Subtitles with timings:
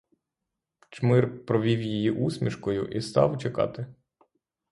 [0.89, 3.95] Чмир провів її усмішкою і став чекати.